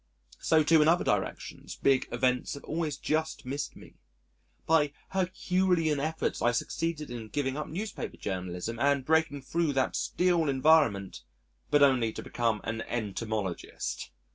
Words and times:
So, 0.39 0.63
too, 0.63 0.81
in 0.81 0.87
other 0.87 1.03
directions, 1.03 1.75
big 1.75 2.07
events 2.11 2.55
have 2.55 2.63
always 2.63 2.97
just 2.97 3.45
missed 3.45 3.75
me: 3.75 3.97
by 4.65 4.93
Herculean 5.09 5.99
efforts 5.99 6.41
I 6.41 6.53
succeeded 6.53 7.11
in 7.11 7.27
giving 7.27 7.55
up 7.55 7.67
newspaper 7.67 8.17
journalism 8.17 8.79
and 8.79 9.05
breaking 9.05 9.43
thro' 9.43 9.73
that 9.73 9.95
steel 9.95 10.49
environment 10.49 11.21
but 11.69 11.83
only 11.83 12.11
to 12.13 12.23
become 12.23 12.61
an 12.63 12.81
Entomologist! 12.87 14.09